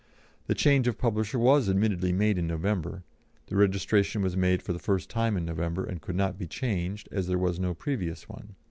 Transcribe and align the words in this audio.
The 0.47 0.55
change 0.55 0.87
of 0.87 0.97
publisher 0.97 1.37
was 1.37 1.69
admittedly 1.69 2.11
made 2.11 2.39
in 2.39 2.47
November; 2.47 3.03
the 3.45 3.55
registration 3.55 4.23
was 4.23 4.35
made 4.35 4.63
for 4.63 4.73
the 4.73 4.79
first 4.79 5.11
time 5.11 5.37
in 5.37 5.45
November, 5.45 5.83
and 5.85 6.01
could 6.01 6.15
not 6.15 6.39
be 6.39 6.47
changed, 6.47 7.07
as 7.11 7.27
there 7.27 7.37
was 7.37 7.59
no 7.59 7.75
previous 7.75 8.27
one. 8.27 8.55